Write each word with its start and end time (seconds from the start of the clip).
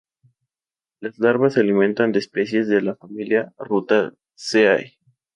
Las 0.99 1.19
larvas 1.19 1.53
se 1.53 1.59
alimentan 1.59 2.11
de 2.11 2.17
especies 2.17 2.67
de 2.67 2.81
la 2.81 2.95
familia 2.95 3.53
Rutaceae. 3.59 4.97